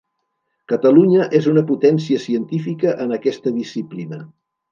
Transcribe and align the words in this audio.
Catalunya 0.71 1.27
és 1.39 1.49
una 1.51 1.63
potència 1.73 2.23
científica 2.25 2.97
en 3.05 3.15
aquesta 3.21 3.55
disciplina. 3.61 4.23